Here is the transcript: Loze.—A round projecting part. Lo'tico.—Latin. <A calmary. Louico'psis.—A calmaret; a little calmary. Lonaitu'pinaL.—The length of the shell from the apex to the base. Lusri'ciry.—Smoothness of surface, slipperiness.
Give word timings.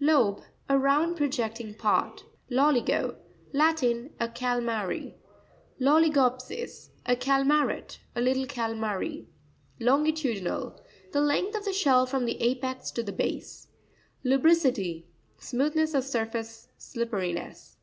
Loze.—A 0.00 0.78
round 0.78 1.18
projecting 1.18 1.74
part. 1.74 2.24
Lo'tico.—Latin. 2.48 4.08
<A 4.18 4.26
calmary. 4.26 5.16
Louico'psis.—A 5.78 7.14
calmaret; 7.16 7.98
a 8.16 8.22
little 8.22 8.46
calmary. 8.46 9.28
Lonaitu'pinaL.—The 9.80 11.20
length 11.20 11.54
of 11.54 11.66
the 11.66 11.74
shell 11.74 12.06
from 12.06 12.24
the 12.24 12.40
apex 12.40 12.90
to 12.92 13.02
the 13.02 13.12
base. 13.12 13.68
Lusri'ciry.—Smoothness 14.24 15.92
of 15.92 16.04
surface, 16.04 16.68
slipperiness. 16.78 17.76